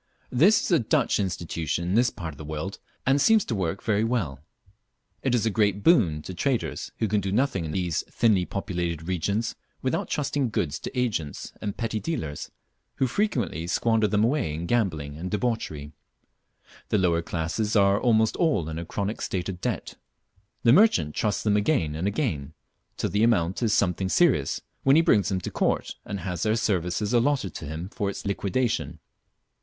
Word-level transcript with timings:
This 0.31 0.63
is 0.63 0.71
a 0.71 0.79
Dutch 0.79 1.19
institution 1.19 1.89
in 1.89 1.93
this 1.93 2.09
part 2.09 2.33
of 2.33 2.39
the 2.39 2.43
world, 2.43 2.79
and 3.05 3.21
seems 3.21 3.45
to 3.45 3.53
work 3.53 3.87
well. 3.87 4.39
It 5.21 5.35
is 5.35 5.45
a 5.45 5.51
great 5.51 5.83
boon 5.83 6.23
to 6.23 6.33
traders, 6.33 6.91
who 6.97 7.07
can 7.07 7.21
do 7.21 7.31
nothing 7.31 7.65
in 7.65 7.71
these 7.71 8.01
thinly 8.09 8.43
populated 8.45 9.07
regions 9.07 9.53
without 9.83 10.09
trusting 10.09 10.49
goods 10.49 10.79
to 10.79 10.99
agents 10.99 11.53
and 11.61 11.77
petty 11.77 11.99
dealers, 11.99 12.49
who 12.95 13.05
frequently 13.05 13.67
squander 13.67 14.07
them 14.07 14.23
away 14.23 14.55
in 14.55 14.65
gambling 14.65 15.17
and 15.17 15.29
debauchery. 15.29 15.91
The 16.89 16.97
lower 16.97 17.21
classes 17.21 17.75
are 17.75 18.01
almost 18.01 18.35
all 18.37 18.69
in 18.69 18.79
a 18.79 18.85
chronic 18.85 19.21
state 19.21 19.49
of 19.49 19.61
debt. 19.61 19.93
The 20.63 20.73
merchant 20.73 21.13
trusts 21.13 21.43
them 21.43 21.55
again 21.55 21.93
and 21.93 22.07
again, 22.07 22.55
till 22.97 23.11
the 23.11 23.21
amount 23.21 23.61
is 23.61 23.71
something 23.71 24.09
serious, 24.09 24.61
when 24.81 24.95
he 24.95 25.03
brings 25.03 25.29
them 25.29 25.41
to 25.41 25.51
court 25.51 25.93
and 26.05 26.21
has 26.21 26.41
their 26.41 26.55
services 26.55 27.13
allotted 27.13 27.53
to 27.53 27.67
him 27.67 27.87
for 27.89 28.09
its 28.09 28.25
liquidation. 28.25 28.97